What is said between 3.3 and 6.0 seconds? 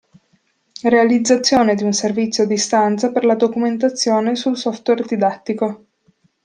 documentazione sul software didattico.